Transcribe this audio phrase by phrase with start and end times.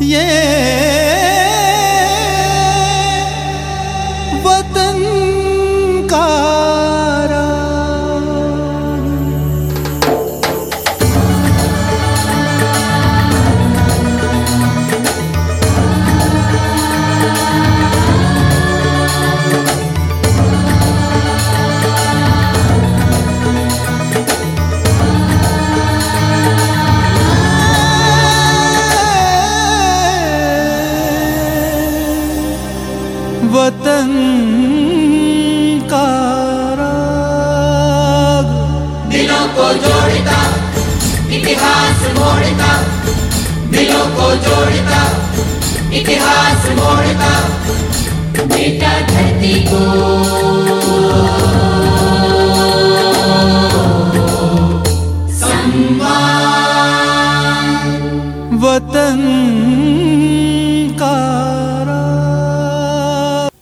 [0.00, 0.91] Yeah.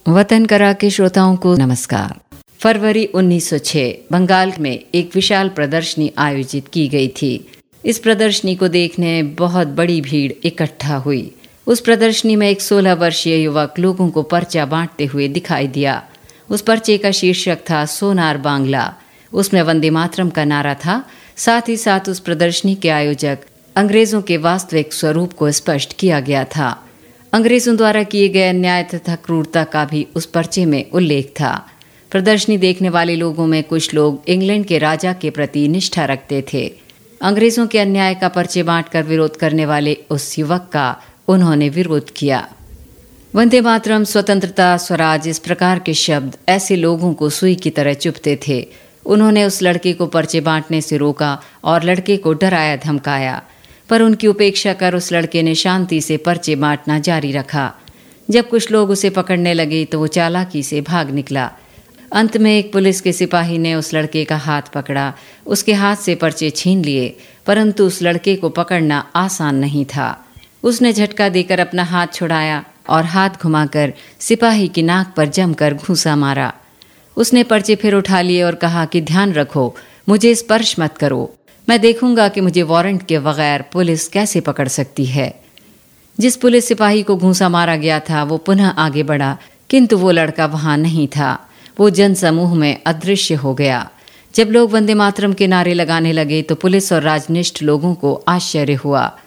[0.08, 6.89] वतन करा के श्रोताओं को नमस्कार। फरवरी 1906 बंगाल में एक विशाल प्रदर्शनी आयोजित की
[6.89, 7.53] गई थी।
[7.84, 11.34] इस प्रदर्शनी को देखने बहुत बड़ी भीड़ इकट्ठा हुई।
[11.66, 16.02] उस प्रदर्शनी में एक सोलह वर्षीय युवक लोगों को पर्चा बांटते हुए दिखाई दिया।
[16.50, 18.94] उस पर्चे का शीर्षक था, सोनार बांग्ला।
[19.33, 21.05] उसमें वंदे मातरम का नारा था।
[21.36, 23.39] साथ ही साथ उस प्रदर्शनी के आयोजक
[23.77, 26.86] अंग्रेज़ों के वास्तविक स्वरूप को स्पष्ट किया गया था।
[27.33, 31.67] अंग्रेज़ों द्वारा किए गए अन्याय तथा क्रूरता का भी उस पर्चे में उल्लेख था।
[32.11, 36.72] प्रदर्शनी देखने वाले लोगों में कुछ लोग इंग्लैंड के राजा के प्रति निष्ठा रखते थे।
[37.20, 42.48] अंग्रेज़ों के अन्याय का पर्चे बांटकर विरोध करने वाले उस युवक का उन्होंने विरोध किया।
[43.34, 48.39] वंदे मातरम, स्वतंत्रता, स्वराज इस प्रकार के शब्द ऐसे लोगों को सुई की तरह चुपते
[48.48, 48.67] थे।
[49.06, 53.42] उन्होंने उस लड़के को पर्चे बांटने से रोका और लड़के को डराया, धमकाया।
[53.89, 57.73] पर उनकी उपेक्षा कर उस लड़के ने शांति से पर्चे बांटना जारी रखा।
[58.31, 61.51] जब कुछ लोग उसे पकड़ने लगे तो वो चालाकी से भाग निकला।
[62.12, 65.12] अंत में एक पुलिस के सिपाही ने उस लड़के का हाथ पकड़ा।
[65.47, 67.17] उसके हाथ से पर्चे छीन लिए,
[67.47, 70.08] परंतु उस लड़के को पकड़ना आसान नहीं था।
[70.63, 76.17] उसने झटका देकर अपना हाथ छुड़ाया और हाथ घुमाकर सिपाही की नाक पर जमकर घूसा
[76.17, 76.53] मारा।
[77.17, 79.77] उसने पर्चे फिर उठा लिए और कहा कि ध्यान रखो,
[80.09, 81.35] मुझे स्पर्श मत करो।
[81.69, 85.41] मैं देखूँगा कि मुझे वारंट के बगैर पुलिस कैसे पकड़ सकती है।
[86.21, 89.39] जिस पुलिस सिपाही को घूसा मारा गया था, वो पुनः आगे बढ़ा,
[89.71, 91.48] किंतु वो लड़का वहाँ नहीं था।
[91.81, 93.91] वो जन समूह में अदृश्य हो गया।
[94.35, 98.75] जब लोग वंदे मातरम के नारे लगाने लगे तो पुलिस और राजनिष्ठ लोगों को आश्चर्य
[98.75, 99.19] हुआ।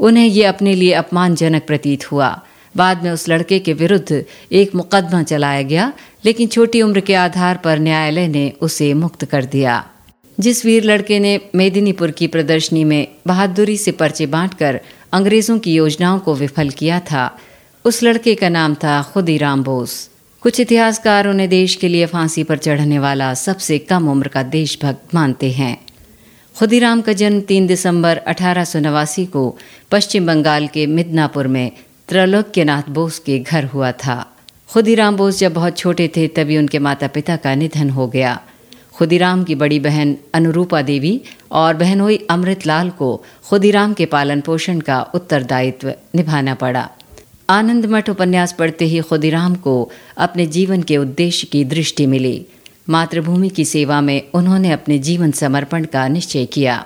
[0.00, 2.42] उन्हें ये अपने लिए अपमानजनक प्रतीत हुआ।
[2.76, 5.92] बाद में उस लड़के के विरुद्ध एक मुकदमा चलाया गया,
[6.24, 9.86] लेकिन छोटी उम्र के आधार पर न्यायालय ने उसे मुक्त कर दिया।
[10.40, 14.80] जिस वीर लड़के ने मेदिनीपुर की प्रदर्शनी में बहादुरी से पर्चे बांटकर
[15.12, 17.38] अंग्रेज़ों की योजनाओं को विफल किया था,
[17.84, 22.58] उस लड़के का नाम था खुदीराम बोस। कुछ इतिहासकार उन्हें देश के लिए फांसी पर
[22.58, 25.85] चढ़ने वाला सबसे कम उम्र का देशभक्त मानते हैं।
[26.58, 29.58] खुदीराम का जन्म तीन दिसंबर अठारह सौ नवासी को
[29.90, 31.72] पश्चिम बंगाल के मिदनापुर में
[32.08, 34.14] त्रैलोक्यनाथ बोस के घर हुआ था।
[34.68, 38.40] खुदीराम बोस जब बहुत छोटे थे, तभी उनके माता पिता का निधन हो गया।
[38.94, 41.20] खुदीराम की बड़ी बहन अनुरूपा देवी
[41.52, 46.88] और बहनोई अमृतलाल को खुदीराम के पालन पोषण का उत्तरदायित्व निभाना पड़ा।
[47.50, 52.46] आनंद मठ उपन्यास पढ़ते ही खुदीराम को अपने जीवन के उद्देश्य की दृष्टि मिली।
[52.88, 56.84] मातृभूमि की सेवा में उन्होंने अपने जीवन समर्पण का निश्चय किया।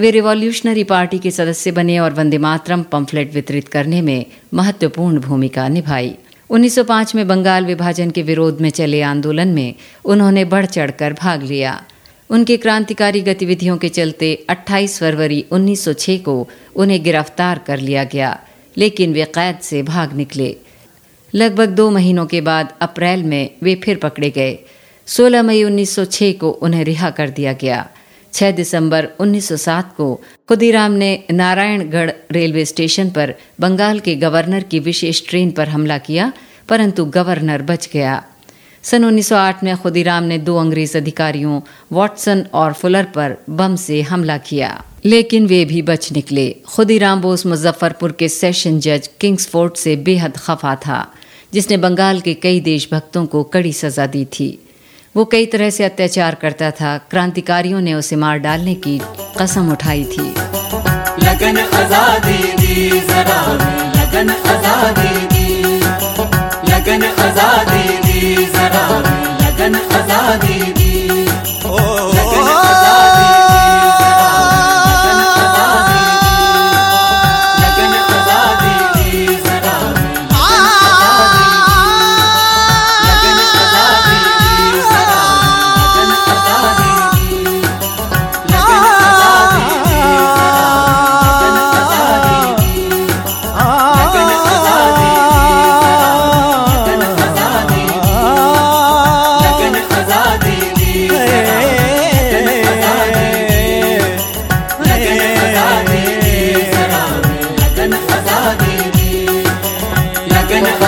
[0.00, 5.68] वे रिवॉल्यूशनरी पार्टी के सदस्य बने और वंदे मातरम पंफलेट वितरित करने में महत्वपूर्ण भूमिका
[5.68, 6.14] निभाई।
[6.50, 11.82] 1905 में बंगाल विभाजन के विरोध में चले आंदोलन में उन्होंने बढ़ चढ़कर भाग लिया।
[12.30, 18.38] उनके क्रांतिकारी गतिविधियों के चलते 28 फरवरी 1906 को उन्हें गिरफ़्तार कर लिया गया,
[18.76, 20.56] लेकिन वे कैद से भाग निकले।
[21.34, 24.58] लगभग दो महीनों के बाद अप्रैल में वे फिर पकड़े गए।
[25.08, 27.88] 16 मई 1906 को उन्हें रिहा कर दिया गया।
[28.32, 35.22] 6 दिसंबर 1907 को खुदीराम ने नारायणगढ़ रेलवे स्टेशन पर बंगाल के गवर्नर की विशेष
[35.28, 36.32] ट्रेन पर हमला किया,
[36.68, 38.24] परंतु गवर्नर बच गया।
[38.82, 41.60] सन 1908 में खुदीराम ने दो अंग्रेज़ अधिकारियों,
[41.92, 47.46] वॉटसन और फुलर पर बम से हमला किया। लेकिन वे भी बच निकले। खुदीराम बोस
[47.46, 51.12] मुजफ्फरपुर के सेशन जज किंग्सफोर्ड से बेहद खफा था,
[51.54, 54.67] जिसने बंगाल के कई देशभक्तों को कड़ी सजा दी थी।
[55.14, 58.98] वो कई तरह से अत्याचार करता था। क्रांतिकारियों ने उसे मार डालने की
[59.38, 60.26] कसम उठाई थी।
[61.24, 63.40] लगन आज़ादी दी जरा
[63.96, 65.46] लगन आज़ादी दी।
[66.70, 68.86] लगन आज़ादी दी जरा
[69.42, 70.72] लगन आज़ादी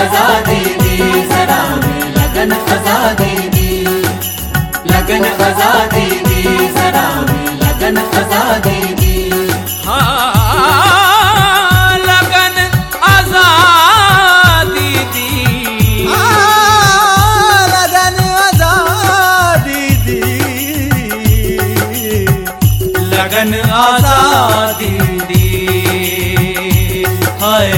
[0.01, 0.95] खजा दीदी
[1.31, 3.73] जरा में लगन खजा दीदी
[4.91, 6.41] लगन खजा दीदी
[6.77, 7.07] जरा
[7.63, 9.17] लगन खजा दीदी
[9.85, 10.39] हाँ
[12.07, 12.57] लगन
[13.11, 15.29] आज़ादी दी।
[16.13, 20.21] हाँ, लगन आज़ादी दी।
[23.13, 23.51] लगन
[23.83, 24.93] आज़ादी
[25.29, 25.47] दी।
[27.43, 27.71] हाय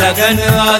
[0.00, 0.79] लगन आज़ादी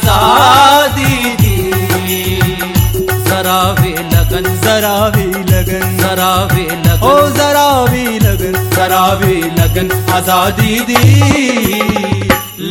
[4.81, 11.01] जरा भी लगन। जरा वे ओ लगन जरा भी लगन। जरा वे लगन आज़ादी दी।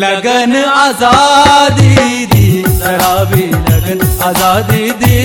[0.02, 2.48] लगन आज़ादी दी।
[2.80, 5.18] जरा भी लगन आज़ादी दी।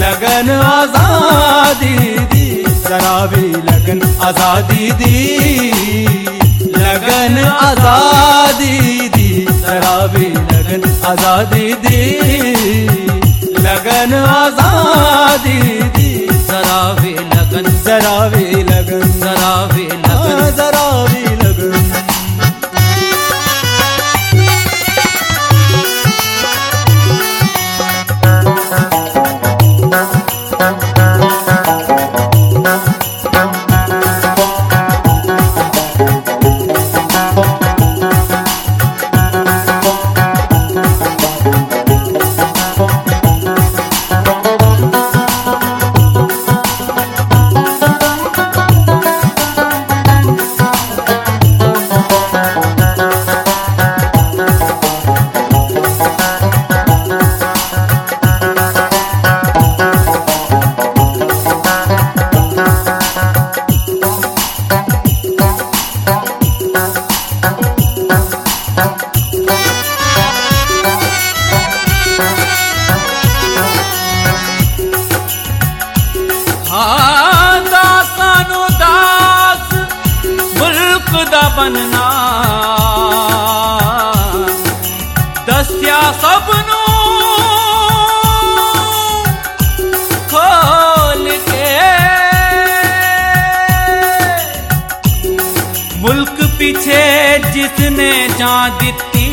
[0.00, 1.96] लगन आज़ादी
[2.32, 2.46] दी।
[2.88, 5.16] जरा भी लगन आज़ादी दी।
[6.78, 7.36] लगन
[7.68, 8.76] आज़ादी
[9.16, 12.97] दी। जरा भी लगन आज़ादी दी।
[13.67, 15.59] लगन आजादी
[15.97, 16.09] दी
[16.49, 19.53] जरा वे लगन जरा भी लगन जरा
[76.77, 79.73] ਹਾਂ ਦਾਸਾਂ ਨੂੰ ਦਾਸ
[80.59, 82.05] ਮੁਲਕ ਦਾ ਬਣਨਾ
[85.47, 86.81] ਦੱਸਿਆ ਸਭ ਨੂੰ
[90.29, 91.67] ਖੋਲ ਕੇ
[95.99, 99.31] ਮੁਲਕ ਪਿੱਛੇ ਜਿਸਨੇ ਜਾਨ ਦਿੱਤੀ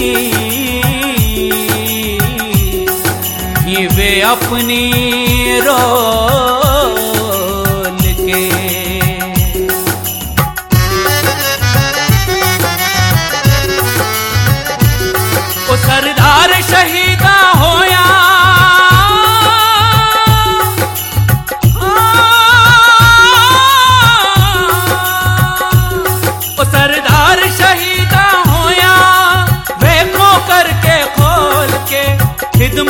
[3.73, 4.79] ये वे अपनी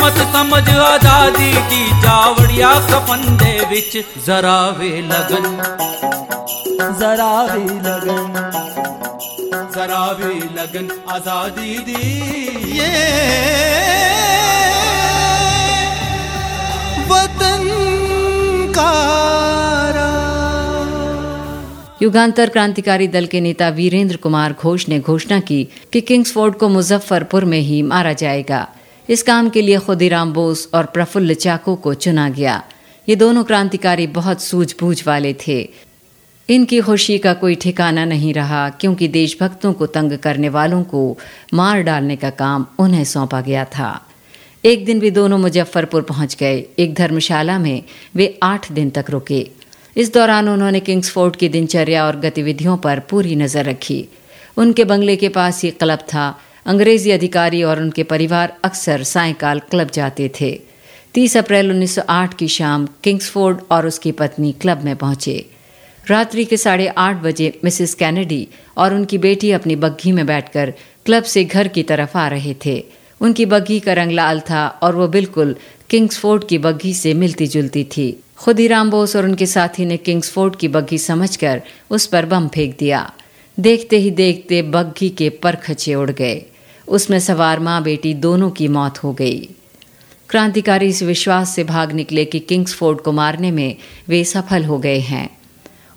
[0.06, 3.96] मत समझ आज़ादी की जावड़िया कफन दे विच
[4.26, 5.46] जरा वे लगन।
[7.00, 8.36] जरा वे लगन।
[9.74, 12.04] जरा वे लगन आज़ादी दी।
[12.76, 12.92] ये
[17.10, 17.66] वतन
[18.78, 18.92] का
[22.02, 27.44] युगांतर क्रांतिकारी दल के नेता वीरेंद्र कुमार घोष ने घोषणा की कि किंग्सफोर्ड को मुजफ्फरपुर
[27.44, 28.66] में ही मारा जाएगा।
[29.08, 32.62] इस काम के लिए खुदीराम बोस और प्रफुल्ल चाको को चुना गया।
[33.08, 35.58] ये दोनों क्रांतिकारी बहुत सूझबूझ वाले थे।
[36.48, 41.18] इनकी खुशी का कोई ठिकाना नहीं रहा, क्योंकि देशभक्तों को तंग करने वालों को
[41.54, 43.90] मार डालने का काम उन्हें सौंपा गया था।
[44.64, 47.82] एक दिन भी दोनों मुजफ्फरपुर पहुँच गए। एक धर्मशाला में
[48.14, 49.46] वे आठ दिन तक रुके।
[49.96, 54.08] इस दौरान उन्होंने किंग्सफोर्ड की दिनचर्या और गतिविधियों पर पूरी नज़र रखी।
[54.56, 56.26] उनके बंगले के पास ही क्लब था।
[56.66, 60.60] अंग्रेज़ी अधिकारी और उनके परिवार अक्सर सायकाल क्लब जाते थे।
[61.14, 65.46] 30 अप्रैल 1908 की शाम किंग्सफोर्ड और उसकी पत्नी क्लब में पहुँचे।
[66.08, 70.72] रात्रि के साढ़े आठ बजे मिसेस कैनेडी और उनकी बेटी अपनी बग्घी में बैठकर
[71.06, 72.84] क्लब से घर की तरफ़ आ रहे थे।
[73.20, 75.56] उनकी बग्घी का रंग लाल था और वो बिल्कुल
[75.90, 79.96] किंग्सफोर्ड की बग्घी से मिलती जुलती थी। खुद ही राम बोस और उनके साथी ने
[79.96, 83.12] किंग्सफोर्ड की बग्घी समझकर उस पर बम फेंक दिया।
[83.60, 86.44] देखते ही देखते बग्घी के परखचे उड़ गए।
[86.88, 89.48] उसमें सवार माँ बेटी दोनों की मौत हो गई।
[90.28, 93.76] क्रांतिकारी इस विश्वास से भाग निकले कि किंग्सफोर्ड को मारने में
[94.08, 95.28] वे सफल हो गए हैं।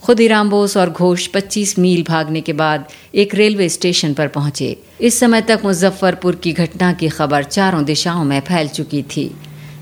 [0.04, 4.78] खुद ही रामबोस और घोष 25 मील भागने के बाद एक रेलवे स्टेशन पर पहुँचे।
[5.02, 9.32] इस समय तक मुजफ्फरपुर की घटना की खबर चारों दिशाओं में फैल चुकी थी,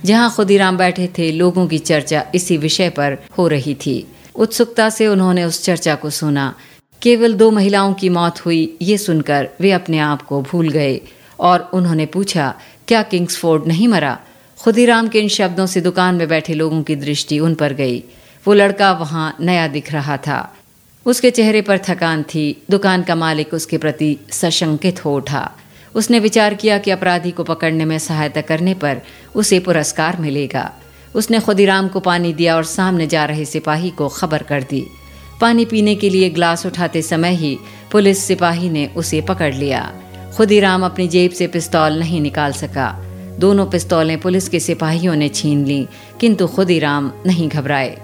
[0.06, 5.08] जहाँ खुदीराम बैठे थे। लोगों की चर्चा इसी विषय पर हो रही थी। उत्सुकता से
[5.08, 6.54] उन्होंने उस चर्चा को सुना।
[7.02, 11.02] केवल दो महिलाओं की मौत हुई, ये सुनकर वे अपने आप को भूल गए
[11.40, 12.56] और उन्होंने पूछा,
[12.88, 14.20] क्या किंग्सफोर्ड नहीं मरा?
[14.60, 18.04] खुदीराम के इन शब्दों से दुकान में बैठे लोगों की दृष्टि उन पर गई।
[18.48, 20.56] वो लड़का वहाँ नया दिख रहा था।
[21.06, 25.52] उसके चेहरे पर थकान थी। दुकान का मालिक उसके प्रति सशंकित हो उठा।
[25.96, 29.02] उसने विचार किया कि अपराधी को पकड़ने में सहायता करने पर
[29.36, 30.72] उसे पुरस्कार मिलेगा।
[31.16, 34.88] उसने खुदीराम को पानी दिया और सामने जा रहे सिपाही को खबर कर दी।
[35.42, 37.58] पानी पीने के लिए ग्लास उठाते समय ही
[37.92, 39.92] पुलिस सिपाही ने उसे पकड़ लिया।
[40.38, 43.04] खुदीराम अपनी जेब से पिस्तौल नहीं निकाल सका।
[43.40, 45.88] दोनों पिस्तौलें पुलिस के सिपाहियों ने छीन ली,
[46.20, 47.98] किंतु खुदीराम नहीं घबराए।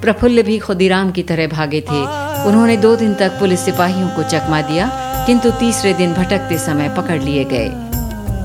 [0.00, 2.02] प्रफुल्ल भी खुदीराम की तरह भागे थे।
[2.44, 4.90] उन्होंने दो दिन तक पुलिस सिपाहियों को चकमा दिया,
[5.26, 7.68] किंतु तीसरे दिन भटकते समय पकड़ लिए गए।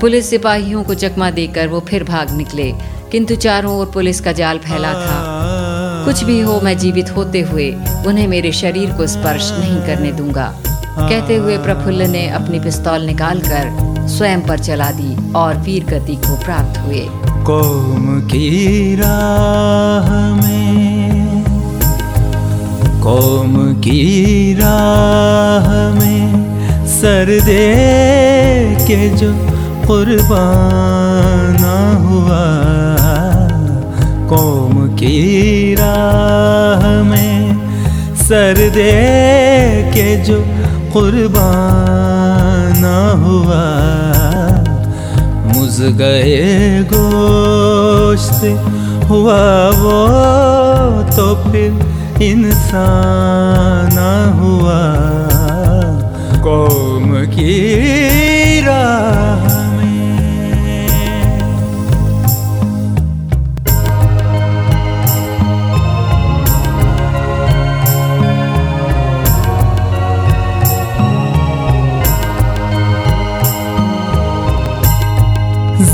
[0.00, 2.72] पुलिस सिपाहियों को चकमा देकर वो फिर भाग निकले,
[3.12, 5.59] किंतु चारों ओर पुलिस का जाल फैला था।
[6.04, 7.70] कुछ भी हो मैं जीवित होते हुए
[8.06, 10.52] उन्हें मेरे शरीर को स्पर्श नहीं करने दूँगा।
[10.98, 16.36] कहते हुए प्रफुल्ल ने अपनी पिस्तौल निकालकर स्वयं पर चला दी और वीर गति को
[16.44, 17.06] प्राप्त हुए।
[17.46, 21.44] कौम की राह में,
[23.02, 27.66] कौम की राह में सर दे
[28.86, 29.32] के जो
[29.86, 32.44] कुर्बाना हुआ
[34.30, 37.54] कौम की राह में
[38.16, 38.90] सर दे
[39.94, 40.36] के जो
[40.92, 43.64] कुर्बाना हुआ।
[45.48, 46.36] मुझ गए
[46.92, 48.40] गोश्त
[49.10, 49.42] हुआ
[49.80, 49.98] वो
[51.16, 51.70] तो फिर
[52.22, 53.96] इंसान
[54.38, 54.80] हुआ।
[56.42, 59.42] कौम की राह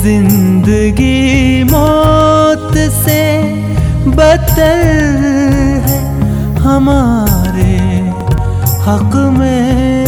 [0.06, 3.22] ज़िंदगी मौत से
[4.18, 4.82] बदल
[5.86, 5.96] है
[6.58, 7.78] हमारे
[8.86, 10.06] हक में।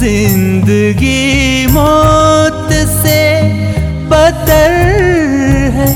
[0.00, 3.20] ज़िंदगी मौत से
[4.12, 4.74] बदल
[5.76, 5.88] है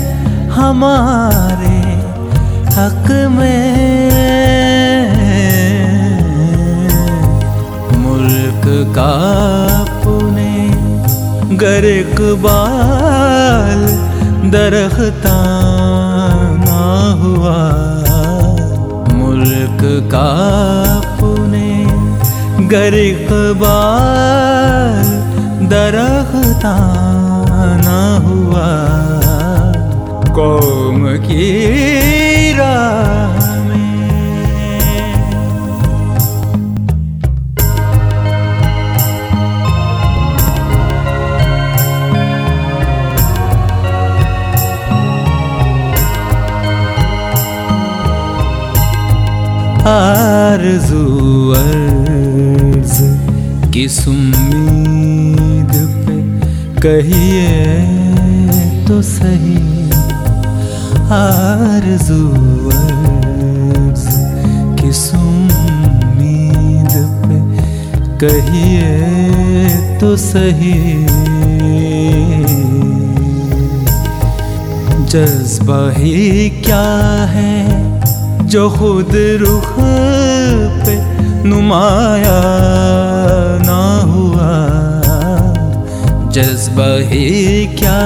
[0.51, 1.75] हमारे
[2.77, 3.63] हक में।
[7.97, 8.65] मुल्क
[8.97, 9.11] का
[11.61, 13.81] गर इकबाल
[14.51, 15.35] दरख्ता
[17.21, 17.57] हुआ।
[19.13, 19.81] मुल्क
[20.13, 20.29] का
[21.19, 21.73] पुने
[22.67, 25.07] गर इकबाल
[25.73, 26.75] दरख्ता
[27.85, 28.69] ना हुआ।
[30.35, 32.14] कौम की
[50.75, 52.97] आरज़ू अर्ज़
[53.73, 55.71] किस उम्मीद
[56.03, 56.15] पे
[56.83, 57.53] कहिए
[58.87, 59.55] तो सही।
[61.15, 62.19] आरज़ू
[62.71, 64.05] अर्ज़
[64.81, 67.39] किस उम्मीद पे
[68.25, 68.91] कहिए
[69.99, 70.77] तो सही।
[75.09, 76.87] जज्बा ही क्या
[77.31, 77.94] है?
[78.55, 79.71] जो खुद रुख
[80.83, 80.93] पे
[81.43, 82.35] नुमाया
[83.65, 83.81] ना
[84.11, 84.51] हुआ।
[86.31, 87.99] जज्बा ही क्या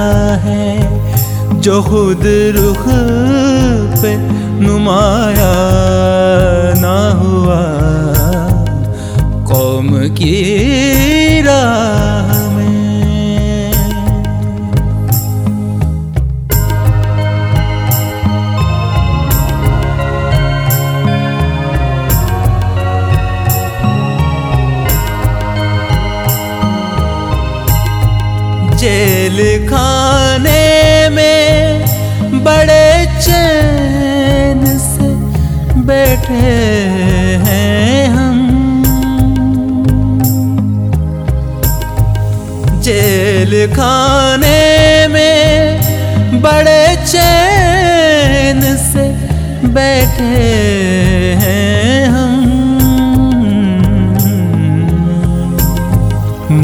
[0.46, 2.26] है जो खुद
[2.56, 2.82] रुख
[4.02, 4.12] पे
[4.66, 5.52] नुमाया
[6.80, 7.62] ना हुआ।
[9.52, 9.88] कौम
[10.18, 10.34] की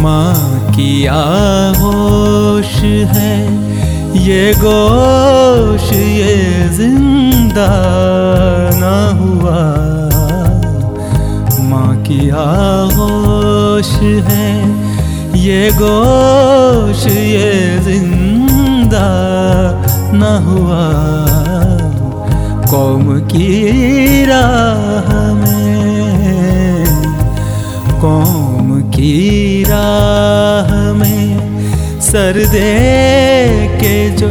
[0.07, 2.75] माँ की आगोश
[3.13, 3.33] है।
[4.23, 7.71] ये गोश, ये ज़िंदा
[8.81, 9.63] ना हुआ।
[11.71, 13.91] माँ की आगोश
[14.29, 14.47] है।
[15.41, 19.09] ये गोश, ये ज़िंदा
[20.15, 20.85] न हुआ।
[22.71, 25.66] कौम की राह में
[28.97, 32.75] की राह में सर दे
[33.81, 34.29] के जो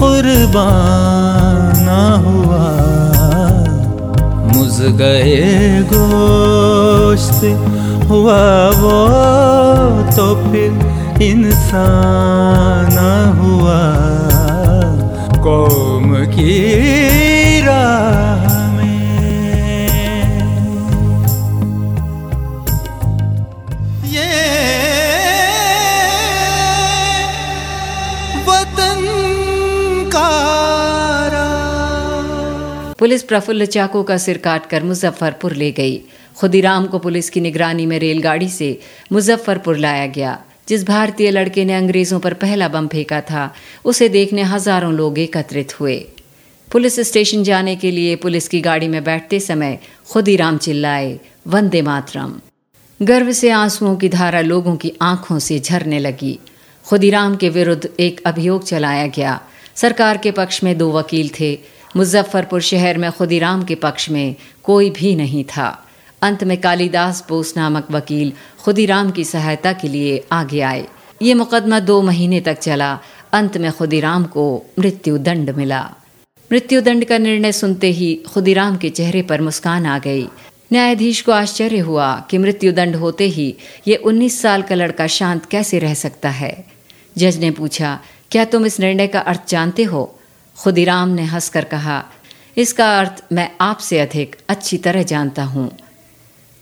[0.00, 2.66] कुर्बाना हुआ।
[4.52, 5.40] मुझ गए
[5.92, 7.40] गोश्त
[8.10, 8.44] हुआ
[8.80, 8.98] वो
[10.16, 10.70] तो फिर
[11.22, 12.96] इंसान
[13.38, 13.82] हुआ।
[15.44, 16.56] कौम की
[17.62, 18.42] राह
[32.98, 35.96] पुलिस प्रफुल्ल चाको का सिर काटकर मुजफ्फरपुर ले गई।
[36.36, 38.78] खुदीराम को पुलिस की निगरानी में रेलगाड़ी से
[39.12, 40.38] मुजफ्फरपुर लाया गया,
[40.68, 43.52] जिस भारतीय लड़के ने अंग्रेज़ों पर पहला बम फेंका था,
[43.84, 45.96] उसे देखने हज़ारों लोग एकत्रित हुए।
[46.70, 49.78] पुलिस स्टेशन जाने के लिए पुलिस की गाड़ी में बैठते समय
[50.10, 52.34] खुदीराम चिल्लाए, वंदे मातरम।
[53.00, 56.38] गर्व से आंसुओं की धारा लोगों की आँखों से झरने लगी।
[56.84, 59.40] खुदीराम के विरुद्ध एक अभियोग चलाया गया।
[59.76, 61.58] सरकार के पक्ष में दो वकील थे
[61.96, 65.84] मुजफ्फरपुर शहर में खुदीराम के पक्ष में कोई भी नहीं था।
[66.22, 68.32] अंत में कालिदास बोस नामक वकील
[68.64, 70.86] खुदीराम की सहायता के लिए आगे आए।
[71.22, 72.98] ये मुकदमा दो महीने तक चला।
[73.32, 75.94] अंत में खुदीराम को मृत्यु दंड मिला।
[76.52, 80.28] मृत्यु दंड का निर्णय सुनते ही खुदीराम के चेहरे पर मुस्कान आ गई।
[80.72, 85.46] न्यायाधीश को आश्चर्य हुआ कि मृत्यु दंड होते ही ये 19 साल का लड़का शांत
[85.46, 86.66] कैसे रह सकता है।
[87.18, 90.17] जज ने पूछा, क्या तुम इस निर्णय का अर्थ जानते हो?
[90.58, 92.04] खुदीराम ने हंसकर कहा,
[92.56, 95.70] इसका अर्थ मैं आपसे अधिक अच्छी तरह जानता हूँ।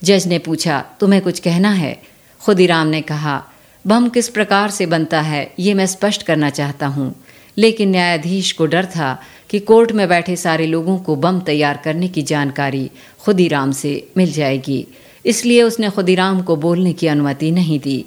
[0.01, 1.97] जज ने पूछा, तुम्हें कुछ कहना है?
[2.41, 3.43] खुदीराम ने कहा
[3.85, 7.13] बम किस प्रकार से बनता है, ये मैं स्पष्ट करना चाहता हूँ।
[7.57, 12.07] लेकिन न्यायाधीश को डर था कि कोर्ट में बैठे सारे लोगों को बम तैयार करने
[12.07, 14.87] की जानकारी खुदीराम से मिल जाएगी।
[15.25, 18.05] इसलिए उसने खुदीराम को बोलने की अनुमति नहीं दी।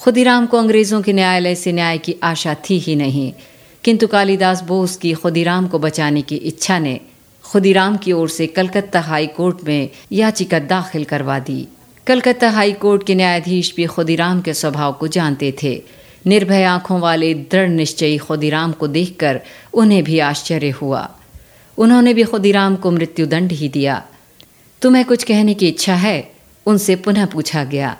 [0.00, 3.32] खुदीराम को अंग्रेज़ों के न्यायालय से न्याय की आशा थी ही नहीं।
[3.86, 7.00] किंतु कालिदास बोस की खुदीराम को बचाने की इच्छा ने
[7.44, 11.68] खुदीराम की ओर से कलकत्ता हाई कोर्ट में याचिका दाखिल करवा दी।
[12.06, 15.82] कलकत्ता हाई कोर्ट के न्यायाधीश भी खुदीराम के स्वभाव को जानते थे।
[16.26, 19.40] निर्भय आँखों वाले दृढ़ निश्चयी खुदीराम को देखकर
[19.74, 21.10] उन्हें भी आश्चर्य हुआ।
[21.78, 24.04] उन्होंने भी खुदीराम को मृत्युदंड ही दिया।
[24.82, 26.32] तुम्हें कुछ कहने की इच्छा है?
[26.66, 27.96] उनसे पुनः पूछा गया।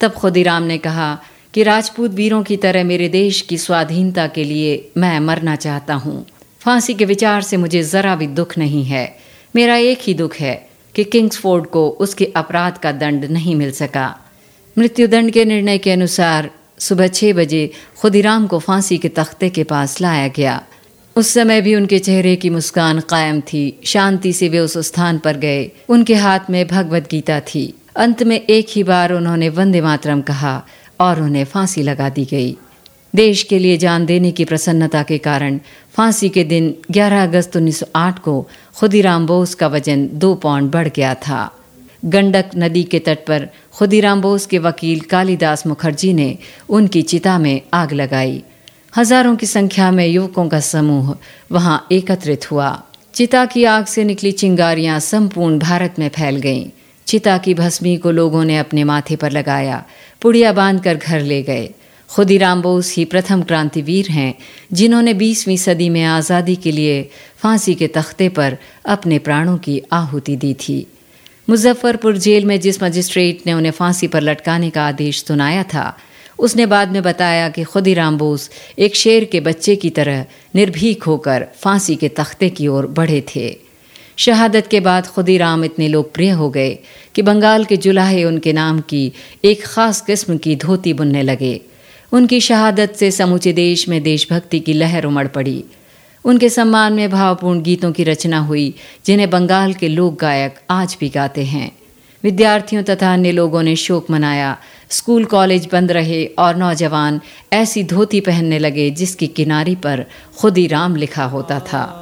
[0.00, 1.18] तब खुदीराम ने कहा
[1.54, 6.26] कि राजपूत वीरों की तरह मेरे देश की स्वाधीनता के लिए मैं मरना चाहता हूँ।
[6.60, 9.16] फांसी के विचार से मुझे ज़रा भी दुख नहीं है।
[9.56, 14.18] मेरा एक ही दुख है कि किंग्सफोर्ड को उसके अपराध का दंड नहीं मिल सका।
[14.78, 20.00] मृत्युदंड के निर्णय के अनुसार सुबह छः बजे खुदीराम को फांसी के तख्ते के पास
[20.00, 20.62] लाया गया।
[21.16, 25.36] उस समय भी उनके चेहरे की मुस्कान कायम थी। शांति से वे उस स्थान पर
[25.36, 30.20] गए। उनके हाथ में भगवत गीता थी। अंत में एक ही बार उन्होंने वंदे मातरम
[30.20, 30.66] कहा
[31.02, 32.56] और उन्हें फांसी लगा दी गई।
[33.14, 35.58] देश के लिए जान देने की प्रसन्नता के कारण
[35.94, 38.36] फांसी के दिन 11 अगस्त 1908 को
[38.74, 41.40] खुदीराम बोस का वज़न दो पौंड बढ़ गया था।
[42.04, 46.28] गंडक नदी के तट पर खुदीराम बोस के वकील कालिदास मुखर्जी ने
[46.68, 48.42] उनकी चिता में आग लगाई।
[48.96, 51.14] हज़ारों की संख्या में युवकों का समूह
[51.52, 52.70] वहाँ एकत्रित हुआ।
[53.14, 56.70] चिता की आग से निकली चिंगारियाँ संपूर्ण भारत में फैल गईं।
[57.06, 59.84] चिता की भस्मी को लोगों ने अपने माथे पर लगाया।
[60.22, 61.68] पुड़िया बांधकर घर ले गए।
[62.10, 64.34] खुदीराम बोस ही प्रथम क्रांतिवीर हैं,
[64.72, 67.02] जिन्होंने 20वीं सदी में आज़ादी के लिए
[67.36, 68.56] फांसी के तख्ते पर
[68.86, 70.86] अपने प्राणों की आहुति दी थी।
[71.48, 75.96] मुजफ्फरपुर जेल में जिस मजिस्ट्रेट ने उन्हें फांसी पर लटकाने का आदेश सुनाया था,
[76.38, 81.46] उसने बाद में बताया कि खुदीराम बोस एक शेर के बच्चे की तरह निर्भीक होकर
[81.56, 83.50] फांसी के तख्ते की ओर बढ़े थे।
[84.18, 86.78] शहादत के बाद खुदीराम इतने लोकप्रिय हो गए
[87.14, 89.12] कि बंगाल के जुलाहे उनके नाम की
[89.44, 91.60] एक खास किस्म की धोती बुनने लगे।
[92.12, 95.64] उनकी शहादत से समूचे देश में देशभक्ति की लहर उमड़ पड़ी।
[96.24, 98.74] उनके सम्मान में भावपूर्ण गीतों की रचना हुई,
[99.06, 101.72] जिन्हें बंगाल के लोक गायक आज भी गाते हैं।
[102.22, 104.58] विद्यार्थियों तथा अन्य लोगों ने शोक मनाया।
[104.90, 107.20] स्कूल, कॉलेज बंद रहे और नौजवान
[107.52, 110.06] ऐसी धोती पहनने लगे जिसकी किनारी पर
[110.38, 112.01] खुदी राम लिखा होता था।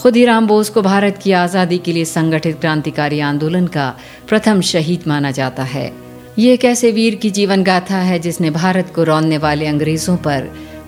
[0.00, 3.94] खुदी राम बोस को भारत की आज़ादी के लिए संगठित क्रांतिकारी आंदोलन का
[4.28, 5.92] प्रथम शहीद माना जाता है।
[6.38, 10.40] ये एक ऐसे वीर की जीवन गाथा है जिसने भारत को रौनने वाले अंग्रेज़ों पर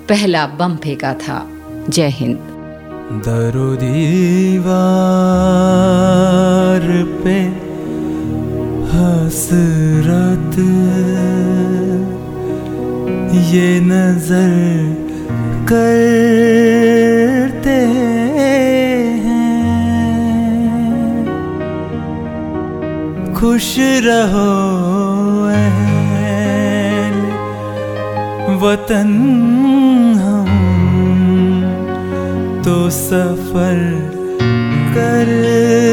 [0.09, 1.47] पहला बम फेंका था।
[1.89, 2.39] जय हिंद।
[3.25, 4.73] दरो दीवार
[7.25, 7.41] पे
[8.95, 10.57] हसरत,
[13.53, 14.95] ये नज़र
[15.69, 18.24] करते हैं।
[23.45, 24.51] खुश रहो
[28.63, 29.11] वतन
[30.21, 30.49] हम
[32.65, 33.83] तो सफ़र
[34.95, 35.93] करते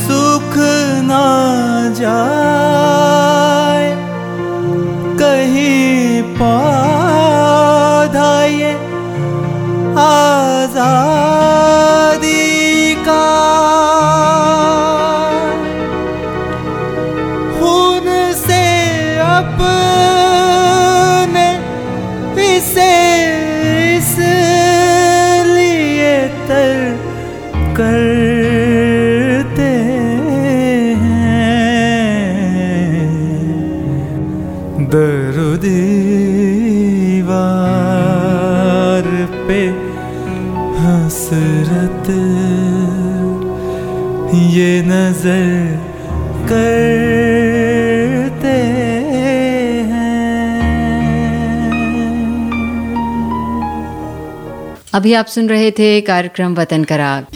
[0.00, 0.58] सुख
[1.10, 1.24] ना
[2.00, 2.69] जाए
[55.00, 57.26] अभी आप सुन रहे थे कार्यक्रम वतन कराग।